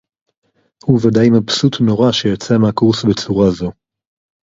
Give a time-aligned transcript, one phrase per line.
[0.85, 3.71] הוּא וַדָאִי מַבְּסוּט נוֹרָא שֶיָצָא מֵהַקוֹרֵס בְּצוּרָה זוֹ.